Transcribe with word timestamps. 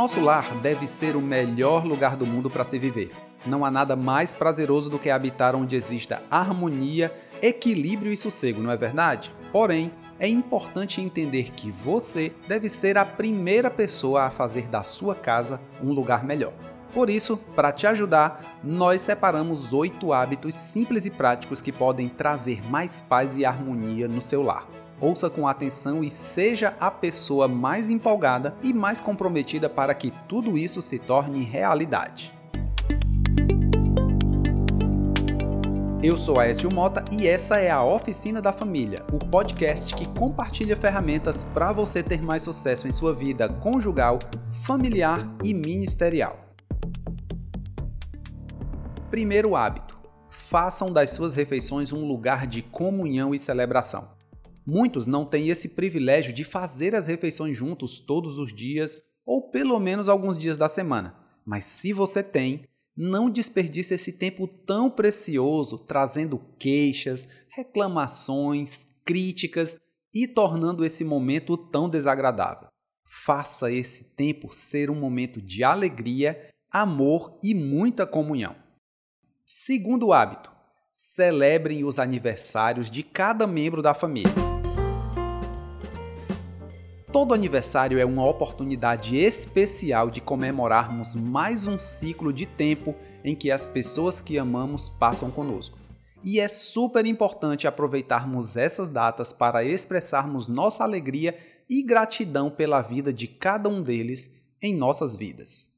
nosso 0.00 0.18
lar 0.18 0.54
deve 0.62 0.88
ser 0.88 1.14
o 1.14 1.20
melhor 1.20 1.84
lugar 1.84 2.16
do 2.16 2.24
mundo 2.24 2.48
para 2.48 2.64
se 2.64 2.78
viver. 2.78 3.12
Não 3.44 3.66
há 3.66 3.70
nada 3.70 3.94
mais 3.94 4.32
prazeroso 4.32 4.88
do 4.88 4.98
que 4.98 5.10
habitar 5.10 5.54
onde 5.54 5.76
exista 5.76 6.22
harmonia, 6.30 7.12
equilíbrio 7.42 8.10
e 8.10 8.16
sossego, 8.16 8.62
não 8.62 8.70
é 8.70 8.78
verdade? 8.78 9.30
Porém, 9.52 9.92
é 10.18 10.26
importante 10.26 11.02
entender 11.02 11.50
que 11.50 11.70
você 11.70 12.32
deve 12.48 12.66
ser 12.70 12.96
a 12.96 13.04
primeira 13.04 13.70
pessoa 13.70 14.22
a 14.22 14.30
fazer 14.30 14.68
da 14.68 14.82
sua 14.82 15.14
casa 15.14 15.60
um 15.82 15.92
lugar 15.92 16.24
melhor. 16.24 16.54
Por 16.94 17.10
isso, 17.10 17.36
para 17.54 17.70
te 17.70 17.86
ajudar, 17.86 18.58
nós 18.64 19.02
separamos 19.02 19.74
oito 19.74 20.14
hábitos 20.14 20.54
simples 20.54 21.04
e 21.04 21.10
práticos 21.10 21.60
que 21.60 21.72
podem 21.72 22.08
trazer 22.08 22.66
mais 22.70 23.02
paz 23.02 23.36
e 23.36 23.44
harmonia 23.44 24.08
no 24.08 24.22
seu 24.22 24.42
lar. 24.42 24.66
Ouça 25.00 25.30
com 25.30 25.48
atenção 25.48 26.04
e 26.04 26.10
seja 26.10 26.76
a 26.78 26.90
pessoa 26.90 27.48
mais 27.48 27.88
empolgada 27.88 28.54
e 28.62 28.70
mais 28.70 29.00
comprometida 29.00 29.66
para 29.66 29.94
que 29.94 30.12
tudo 30.28 30.58
isso 30.58 30.82
se 30.82 30.98
torne 30.98 31.42
realidade. 31.42 32.34
Eu 36.02 36.18
sou 36.18 36.38
Aécio 36.38 36.72
Mota 36.72 37.02
e 37.10 37.26
essa 37.26 37.58
é 37.58 37.70
a 37.70 37.82
Oficina 37.82 38.42
da 38.42 38.52
Família, 38.52 39.04
o 39.10 39.18
podcast 39.18 39.94
que 39.94 40.06
compartilha 40.06 40.76
ferramentas 40.76 41.44
para 41.44 41.72
você 41.72 42.02
ter 42.02 42.22
mais 42.22 42.42
sucesso 42.42 42.86
em 42.86 42.92
sua 42.92 43.14
vida 43.14 43.48
conjugal, 43.48 44.18
familiar 44.64 45.26
e 45.42 45.54
ministerial. 45.54 46.38
Primeiro 49.10 49.56
hábito: 49.56 49.98
façam 50.30 50.92
das 50.92 51.10
suas 51.10 51.34
refeições 51.34 51.90
um 51.90 52.06
lugar 52.06 52.46
de 52.46 52.60
comunhão 52.60 53.34
e 53.34 53.38
celebração. 53.38 54.19
Muitos 54.66 55.06
não 55.06 55.24
têm 55.24 55.48
esse 55.48 55.70
privilégio 55.70 56.32
de 56.32 56.44
fazer 56.44 56.94
as 56.94 57.06
refeições 57.06 57.56
juntos 57.56 58.00
todos 58.00 58.38
os 58.38 58.54
dias 58.54 59.00
ou 59.24 59.50
pelo 59.50 59.78
menos 59.78 60.08
alguns 60.08 60.36
dias 60.36 60.58
da 60.58 60.68
semana. 60.68 61.16
Mas 61.44 61.64
se 61.64 61.92
você 61.92 62.22
tem, 62.22 62.64
não 62.96 63.30
desperdice 63.30 63.94
esse 63.94 64.12
tempo 64.12 64.46
tão 64.46 64.90
precioso 64.90 65.78
trazendo 65.78 66.38
queixas, 66.58 67.26
reclamações, 67.48 68.86
críticas 69.04 69.78
e 70.12 70.26
tornando 70.26 70.84
esse 70.84 71.04
momento 71.04 71.56
tão 71.56 71.88
desagradável. 71.88 72.68
Faça 73.24 73.72
esse 73.72 74.04
tempo 74.04 74.52
ser 74.52 74.90
um 74.90 74.94
momento 74.94 75.40
de 75.40 75.64
alegria, 75.64 76.50
amor 76.70 77.38
e 77.42 77.54
muita 77.54 78.06
comunhão. 78.06 78.54
Segundo 79.44 80.12
hábito: 80.12 80.52
celebrem 81.00 81.82
os 81.82 81.98
aniversários 81.98 82.90
de 82.90 83.02
cada 83.02 83.46
membro 83.46 83.80
da 83.80 83.94
família. 83.94 84.34
Todo 87.10 87.32
aniversário 87.32 87.98
é 87.98 88.04
uma 88.04 88.26
oportunidade 88.26 89.16
especial 89.16 90.10
de 90.10 90.20
comemorarmos 90.20 91.14
mais 91.14 91.66
um 91.66 91.78
ciclo 91.78 92.30
de 92.34 92.44
tempo 92.44 92.94
em 93.24 93.34
que 93.34 93.50
as 93.50 93.64
pessoas 93.64 94.20
que 94.20 94.36
amamos 94.36 94.90
passam 94.90 95.30
conosco. 95.30 95.78
E 96.22 96.38
é 96.38 96.48
super 96.48 97.06
importante 97.06 97.66
aproveitarmos 97.66 98.58
essas 98.58 98.90
datas 98.90 99.32
para 99.32 99.64
expressarmos 99.64 100.48
nossa 100.48 100.84
alegria 100.84 101.34
e 101.68 101.82
gratidão 101.82 102.50
pela 102.50 102.82
vida 102.82 103.10
de 103.10 103.26
cada 103.26 103.70
um 103.70 103.80
deles 103.80 104.30
em 104.62 104.76
nossas 104.76 105.16
vidas. 105.16 105.70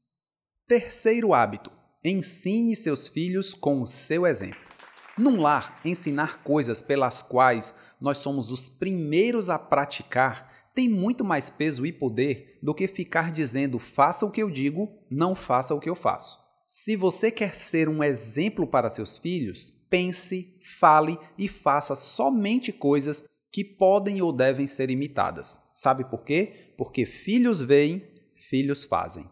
Terceiro 0.67 1.33
hábito: 1.33 1.71
Ensine 2.03 2.75
seus 2.75 3.07
filhos 3.07 3.53
com 3.53 3.81
o 3.81 3.87
seu 3.87 4.27
exemplo. 4.27 4.72
Num 5.17 5.41
lar, 5.41 5.79
ensinar 5.85 6.43
coisas 6.43 6.81
pelas 6.81 7.21
quais 7.21 7.73
nós 8.01 8.17
somos 8.17 8.51
os 8.51 8.67
primeiros 8.67 9.49
a 9.49 9.59
praticar 9.59 10.51
tem 10.73 10.89
muito 10.89 11.23
mais 11.23 11.51
peso 11.51 11.85
e 11.85 11.91
poder 11.91 12.57
do 12.61 12.73
que 12.73 12.87
ficar 12.87 13.31
dizendo 13.31 13.77
faça 13.77 14.25
o 14.25 14.31
que 14.31 14.41
eu 14.41 14.49
digo, 14.49 14.91
não 15.09 15.35
faça 15.35 15.75
o 15.75 15.79
que 15.79 15.89
eu 15.89 15.95
faço. 15.95 16.39
Se 16.67 16.95
você 16.95 17.29
quer 17.29 17.55
ser 17.55 17.87
um 17.87 18.03
exemplo 18.03 18.65
para 18.65 18.89
seus 18.89 19.15
filhos, 19.15 19.71
pense, 19.87 20.59
fale 20.79 21.19
e 21.37 21.47
faça 21.47 21.95
somente 21.95 22.71
coisas 22.71 23.23
que 23.51 23.63
podem 23.63 24.19
ou 24.19 24.33
devem 24.33 24.65
ser 24.65 24.89
imitadas. 24.89 25.59
Sabe 25.71 26.03
por 26.05 26.23
quê? 26.23 26.73
Porque 26.75 27.05
filhos 27.05 27.61
veem, 27.61 28.03
filhos 28.49 28.83
fazem. 28.83 29.29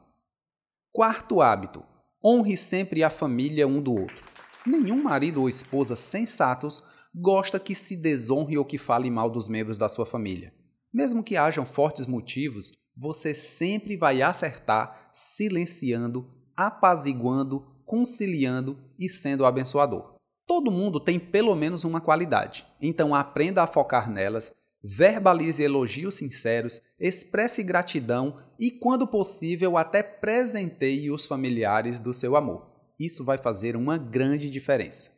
Quarto 0.92 1.42
hábito: 1.42 1.84
Honre 2.24 2.56
sempre 2.56 3.04
a 3.04 3.10
família 3.10 3.68
um 3.68 3.82
do 3.82 3.96
outro. 3.96 4.31
Nenhum 4.66 5.02
marido 5.04 5.42
ou 5.42 5.50
esposa 5.50 5.96
sensatos 5.96 6.84
gosta 7.14 7.60
que 7.60 7.76
se 7.76 7.96
desonre 7.96 8.58
ou 8.58 8.66
que 8.66 8.78
fale 8.78 9.10
mal 9.10 9.30
dos 9.30 9.48
membros 9.50 9.78
da 9.78 9.90
sua 9.90 10.06
família. 10.06 10.54
Mesmo 10.94 11.24
que 11.24 11.38
hajam 11.38 11.66
fortes 11.66 12.06
motivos, 12.06 12.72
você 12.96 13.34
sempre 13.34 13.98
vai 13.98 14.22
acertar 14.22 15.10
silenciando, 15.14 16.30
apaziguando, 16.56 17.66
conciliando 17.86 18.78
e 19.00 19.10
sendo 19.10 19.46
abençoador. 19.46 20.16
Todo 20.46 20.72
mundo 20.72 21.00
tem 21.00 21.20
pelo 21.20 21.56
menos 21.56 21.84
uma 21.84 22.02
qualidade, 22.02 22.66
então 22.82 23.16
aprenda 23.16 23.64
a 23.64 23.68
focar 23.68 24.10
nelas 24.10 24.52
verbalize 24.84 25.62
elogios 25.62 26.16
sinceros, 26.16 26.82
expresse 27.00 27.64
gratidão 27.64 28.38
e, 28.60 28.72
quando 28.72 29.08
possível, 29.08 29.78
até 29.78 30.02
presenteie 30.02 31.12
os 31.12 31.26
familiares 31.26 32.00
do 32.00 32.14
seu 32.14 32.36
amor. 32.36 32.71
Isso 33.04 33.24
vai 33.24 33.40
fazer 33.40 33.76
uma 33.76 33.98
grande 33.98 34.48
diferença. 34.48 35.10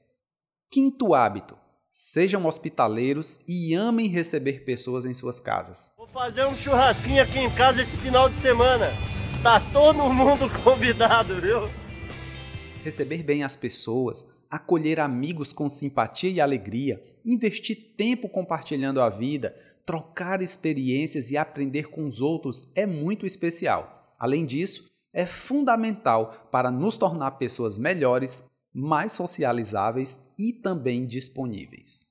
Quinto 0.71 1.13
hábito: 1.13 1.57
sejam 1.91 2.45
hospitaleiros 2.45 3.41
e 3.45 3.73
amem 3.73 4.07
receber 4.07 4.63
pessoas 4.63 5.05
em 5.05 5.13
suas 5.13 5.41
casas. 5.41 5.91
Vou 5.97 6.07
fazer 6.07 6.45
um 6.45 6.55
churrasquinho 6.55 7.21
aqui 7.21 7.39
em 7.39 7.53
casa 7.53 7.81
esse 7.81 7.97
final 7.97 8.29
de 8.29 8.39
semana. 8.39 8.93
Tá 9.43 9.59
todo 9.73 10.09
mundo 10.13 10.49
convidado, 10.63 11.41
viu? 11.41 11.69
Receber 12.85 13.21
bem 13.21 13.43
as 13.43 13.57
pessoas, 13.57 14.25
acolher 14.49 15.01
amigos 15.01 15.51
com 15.51 15.67
simpatia 15.67 16.29
e 16.29 16.39
alegria, 16.39 17.03
investir 17.25 17.95
tempo 17.97 18.29
compartilhando 18.29 19.01
a 19.01 19.09
vida, 19.09 19.53
trocar 19.85 20.41
experiências 20.41 21.31
e 21.31 21.35
aprender 21.35 21.89
com 21.89 22.07
os 22.07 22.21
outros 22.21 22.71
é 22.75 22.85
muito 22.85 23.25
especial. 23.25 24.15
Além 24.17 24.45
disso, 24.45 24.89
é 25.13 25.25
fundamental 25.25 26.49
para 26.51 26.71
nos 26.71 26.97
tornar 26.97 27.31
pessoas 27.31 27.77
melhores, 27.77 28.43
mais 28.73 29.13
socializáveis 29.13 30.19
e 30.37 30.51
também 30.51 31.05
disponíveis. 31.05 32.07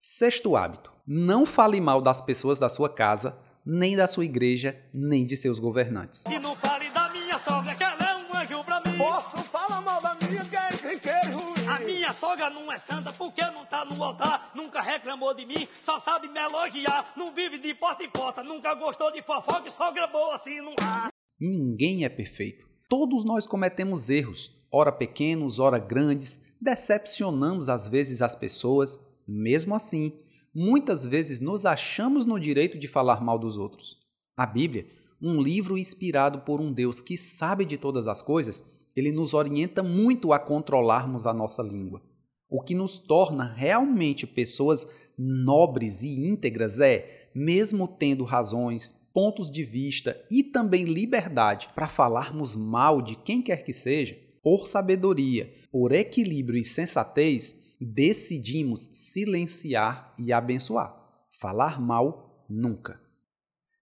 Sexto 0.00 0.56
hábito: 0.56 0.90
não 1.06 1.44
fale 1.44 1.80
mal 1.80 2.00
das 2.00 2.20
pessoas 2.20 2.58
da 2.58 2.70
sua 2.70 2.88
casa, 2.88 3.38
nem 3.64 3.96
da 3.96 4.08
sua 4.08 4.24
igreja, 4.24 4.78
nem 4.92 5.26
de 5.26 5.36
seus 5.36 5.58
governantes. 5.58 6.24
E 6.26 6.38
não 6.38 6.56
fale 6.56 6.88
da 6.90 7.08
minha 7.10 7.38
sogra, 7.38 7.74
que 7.74 7.84
ela 7.84 7.96
é 8.02 8.16
um 8.16 8.36
anjo 8.38 8.64
pra 8.64 8.80
mim. 8.80 8.96
Posso 8.96 9.38
falar 9.44 9.80
mal 9.82 10.00
da 10.00 10.14
minha, 10.14 10.44
que 10.44 10.56
é 10.56 10.98
quem 10.98 11.68
A 11.68 11.78
minha 11.80 12.12
sogra 12.12 12.50
não 12.50 12.70
é 12.72 12.78
santa 12.78 13.12
porque 13.12 13.42
não 13.42 13.64
tá 13.64 13.84
no 13.84 14.02
altar, 14.02 14.50
nunca 14.54 14.80
reclamou 14.80 15.34
de 15.34 15.44
mim, 15.44 15.68
só 15.80 15.98
sabe 15.98 16.28
me 16.28 16.38
elogiar, 16.38 17.12
não 17.16 17.34
vive 17.34 17.58
de 17.58 17.74
porta 17.74 18.04
em 18.04 18.10
porta, 18.10 18.42
nunca 18.42 18.74
gostou 18.74 19.10
de 19.10 19.22
fofoca 19.22 19.68
e 19.68 19.72
sogra 19.72 20.06
boa 20.06 20.36
assim 20.36 20.60
não 20.60 20.74
há. 20.82 21.13
Ninguém 21.40 22.04
é 22.04 22.08
perfeito. 22.08 22.66
Todos 22.88 23.24
nós 23.24 23.46
cometemos 23.46 24.08
erros, 24.08 24.52
ora 24.70 24.92
pequenos, 24.92 25.58
ora 25.58 25.78
grandes, 25.78 26.40
decepcionamos 26.60 27.68
às 27.68 27.86
vezes 27.86 28.22
as 28.22 28.34
pessoas. 28.34 28.98
Mesmo 29.26 29.74
assim, 29.74 30.12
muitas 30.54 31.04
vezes 31.04 31.40
nos 31.40 31.66
achamos 31.66 32.24
no 32.24 32.38
direito 32.38 32.78
de 32.78 32.86
falar 32.86 33.22
mal 33.22 33.38
dos 33.38 33.56
outros. 33.56 33.98
A 34.36 34.46
Bíblia, 34.46 34.86
um 35.20 35.40
livro 35.40 35.78
inspirado 35.78 36.40
por 36.40 36.60
um 36.60 36.72
Deus 36.72 37.00
que 37.00 37.16
sabe 37.16 37.64
de 37.64 37.78
todas 37.78 38.06
as 38.06 38.22
coisas, 38.22 38.64
ele 38.94 39.10
nos 39.10 39.34
orienta 39.34 39.82
muito 39.82 40.32
a 40.32 40.38
controlarmos 40.38 41.26
a 41.26 41.32
nossa 41.32 41.62
língua. 41.62 42.02
O 42.48 42.62
que 42.62 42.74
nos 42.74 42.98
torna 42.98 43.52
realmente 43.52 44.26
pessoas 44.26 44.86
nobres 45.18 46.02
e 46.02 46.28
íntegras 46.28 46.78
é, 46.78 47.30
mesmo 47.34 47.88
tendo 47.88 48.24
razões, 48.24 48.94
pontos 49.14 49.50
de 49.50 49.64
vista 49.64 50.20
e 50.28 50.42
também 50.42 50.84
liberdade 50.84 51.68
para 51.74 51.88
falarmos 51.88 52.56
mal 52.56 53.00
de 53.00 53.14
quem 53.14 53.40
quer 53.40 53.64
que 53.64 53.72
seja, 53.72 54.18
por 54.42 54.66
sabedoria, 54.66 55.50
por 55.70 55.92
equilíbrio 55.92 56.60
e 56.60 56.64
sensatez, 56.64 57.56
decidimos 57.80 58.90
silenciar 58.92 60.12
e 60.18 60.32
abençoar. 60.32 60.94
Falar 61.40 61.80
mal 61.80 62.44
nunca. 62.50 63.00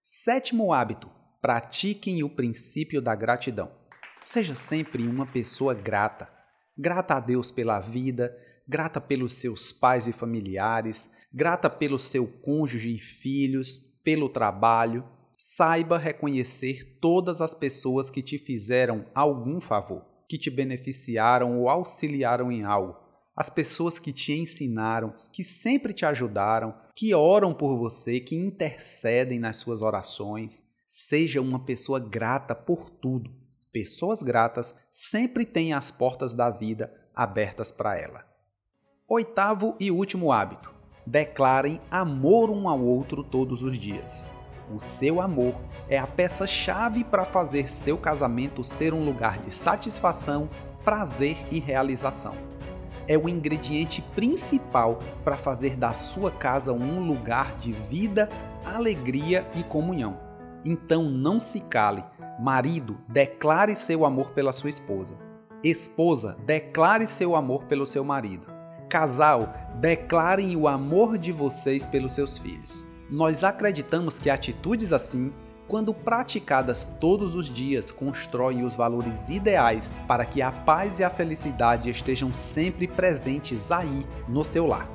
Sétimo 0.05 0.73
hábito: 0.73 1.11
pratiquem 1.41 2.23
o 2.23 2.29
princípio 2.29 3.01
da 3.01 3.15
gratidão. 3.15 3.71
Seja 4.25 4.55
sempre 4.55 5.03
uma 5.07 5.27
pessoa 5.27 5.75
grata. 5.75 6.29
Grata 6.77 7.15
a 7.15 7.21
Deus 7.21 7.51
pela 7.51 7.81
vida, 7.81 8.37
grata 8.69 9.01
pelos 9.01 9.35
seus 9.35 9.73
pais 9.73 10.07
e 10.07 10.13
familiares, 10.13 11.11
grata 11.33 11.69
pelo 11.69 11.99
seu 11.99 12.27
cônjuge 12.27 12.95
e 12.95 12.99
filhos, 12.99 13.79
pelo 14.05 14.29
trabalho. 14.29 15.05
Saiba 15.45 15.99
reconhecer 15.99 16.99
todas 17.01 17.41
as 17.41 17.55
pessoas 17.55 18.11
que 18.11 18.23
te 18.23 18.39
fizeram 18.39 19.07
algum 19.15 19.61
favor, 19.61 20.05
que 20.29 20.39
te 20.39 20.51
beneficiaram 20.51 21.59
ou 21.59 21.69
auxiliaram 21.69 22.53
em 22.53 22.63
algo. 22.63 22.97
As 23.35 23.49
pessoas 23.49 23.99
que 23.99 24.13
te 24.13 24.33
ensinaram, 24.33 25.15
que 25.33 25.43
sempre 25.43 25.93
te 25.93 26.05
ajudaram, 26.05 26.75
que 26.95 27.15
oram 27.15 27.55
por 27.55 27.77
você, 27.77 28.21
que 28.21 28.37
intercedem 28.37 29.39
nas 29.39 29.57
suas 29.57 29.83
orações 29.83 30.63
Seja 30.95 31.41
uma 31.41 31.59
pessoa 31.59 31.99
grata 31.99 32.55
por 32.55 32.91
tudo. 32.91 33.31
Pessoas 33.73 34.23
gratas 34.23 34.79
sempre 34.93 35.47
têm 35.47 35.73
as 35.73 35.91
portas 35.91 36.35
da 36.35 36.51
vida 36.51 36.93
abertas 37.15 37.73
para 37.73 37.99
ela. 37.99 38.23
Oitavo 39.09 39.75
e 39.81 39.91
último 39.91 40.31
hábito: 40.31 40.71
declarem 41.07 41.81
amor 41.91 42.51
um 42.51 42.69
ao 42.69 42.79
outro 42.79 43.25
todos 43.25 43.63
os 43.63 43.79
dias. 43.79 44.27
O 44.71 44.79
seu 44.79 45.21
amor 45.21 45.55
é 45.89 45.99
a 45.99 46.07
peça-chave 46.07 47.05
para 47.05 47.25
fazer 47.25 47.69
seu 47.69 47.97
casamento 47.99 48.65
ser 48.65 48.95
um 48.95 49.05
lugar 49.05 49.39
de 49.39 49.51
satisfação, 49.51 50.49
prazer 50.85 51.37
e 51.51 51.59
realização. 51.59 52.35
É 53.09 53.19
o 53.19 53.29
ingrediente 53.29 54.01
principal 54.15 55.01
para 55.25 55.37
fazer 55.37 55.77
da 55.77 55.93
sua 55.93 56.31
casa 56.31 56.73
um 56.73 57.01
lugar 57.01 57.57
de 57.59 57.73
vida, 57.73 58.29
alegria 58.65 59.47
e 59.55 59.63
comunhão. 59.63 60.17
Então 60.65 61.05
não 61.05 61.41
se 61.41 61.61
cale. 61.61 62.05
Marido, 62.39 62.99
declare 63.09 63.75
seu 63.75 64.05
amor 64.05 64.31
pela 64.31 64.53
sua 64.53 64.71
esposa. 64.71 65.17
Esposa, 65.63 66.37
declare 66.45 67.07
seu 67.07 67.37
amor 67.37 67.65
pelo 67.65 67.87
seu 67.87 68.05
marido. 68.05 68.47
Casal, 68.89 69.53
declarem 69.81 70.57
o 70.57 70.69
amor 70.69 71.19
de 71.19 71.33
vocês 71.33 71.85
pelos 71.85 72.13
seus 72.13 72.39
filhos. 72.39 72.92
Nós 73.13 73.45
acreditamos 73.45 74.19
que 74.19 74.31
atitudes 74.31 74.91
assim, 74.91 75.31
quando 75.69 75.93
praticadas 75.93 76.91
todos 76.99 77.35
os 77.35 77.47
dias, 77.47 77.93
constroem 77.93 78.65
os 78.65 78.75
valores 78.75 79.29
ideais 79.29 79.93
para 80.09 80.25
que 80.25 80.41
a 80.41 80.51
paz 80.51 80.99
e 80.99 81.05
a 81.05 81.11
felicidade 81.11 81.91
estejam 81.91 82.33
sempre 82.33 82.89
presentes 82.89 83.71
aí 83.71 84.07
no 84.27 84.43
seu 84.43 84.67
lar. 84.67 84.89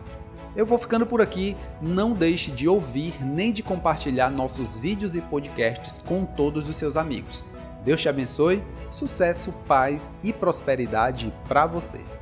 Eu 0.55 0.65
vou 0.65 0.79
ficando 0.79 1.05
por 1.05 1.21
aqui, 1.21 1.55
não 1.79 2.11
deixe 2.11 2.49
de 2.49 2.67
ouvir 2.67 3.23
nem 3.23 3.53
de 3.53 3.61
compartilhar 3.61 4.31
nossos 4.31 4.75
vídeos 4.75 5.13
e 5.15 5.21
podcasts 5.21 5.99
com 5.99 6.25
todos 6.25 6.67
os 6.67 6.75
seus 6.75 6.97
amigos. 6.97 7.45
Deus 7.85 8.01
te 8.01 8.09
abençoe, 8.09 8.63
sucesso, 8.89 9.53
paz 9.67 10.11
e 10.23 10.33
prosperidade 10.33 11.31
para 11.47 11.67
você. 11.67 12.16